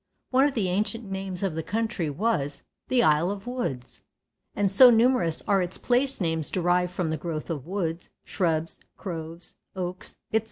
[0.31, 4.01] One of the ancient names of the country was "The Isle of Woods"
[4.55, 9.57] and so numerous are its place names derived from the growth of woods, shrubs, groves,
[9.75, 10.39] oaks, etc.